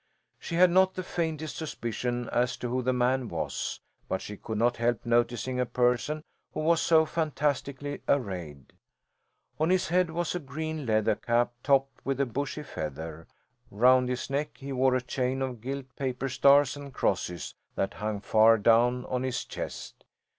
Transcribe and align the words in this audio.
She 0.39 0.55
had 0.55 0.71
not 0.71 0.95
the 0.95 1.03
faintest 1.03 1.57
suspicion 1.57 2.27
as 2.29 2.57
to 2.57 2.69
who 2.69 2.81
the 2.81 2.91
man 2.91 3.27
was, 3.29 3.81
but 4.09 4.19
she 4.19 4.35
could 4.35 4.57
not 4.57 4.77
help 4.77 5.05
noticing 5.05 5.59
a 5.59 5.65
person 5.67 6.23
who 6.55 6.61
was 6.61 6.81
so 6.81 7.05
fantastically 7.05 8.01
arrayed. 8.09 8.73
On 9.59 9.69
his 9.69 9.89
head 9.89 10.09
was 10.09 10.33
a 10.33 10.39
green 10.39 10.87
leather 10.87 11.13
cap, 11.15 11.51
topped 11.61 12.03
with 12.03 12.19
a 12.19 12.25
bushy 12.25 12.63
feather; 12.63 13.27
round 13.69 14.09
his 14.09 14.27
neck 14.27 14.57
he 14.57 14.71
wore 14.73 14.95
a 14.95 15.01
chain 15.01 15.39
of 15.43 15.61
gilt 15.61 15.95
paper 15.95 16.29
stars 16.29 16.75
and 16.75 16.95
crosses 16.95 17.53
that 17.75 17.93
hung 17.93 18.21
far 18.21 18.57
down 18.57 19.05
on 19.05 19.21
his 19.21 19.45
chest. 19.45 20.03